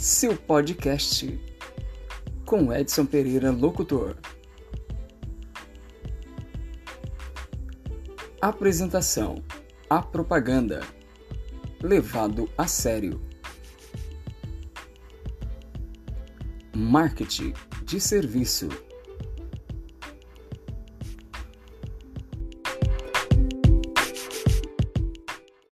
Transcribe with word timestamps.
seu 0.00 0.34
podcast 0.34 1.38
com 2.46 2.72
Edson 2.72 3.04
Pereira, 3.04 3.50
locutor. 3.50 4.16
Apresentação: 8.40 9.44
A 9.90 10.00
propaganda 10.00 10.80
levado 11.82 12.48
a 12.56 12.66
sério. 12.66 13.20
Marketing 16.74 17.52
de 17.84 18.00
serviço 18.00 18.70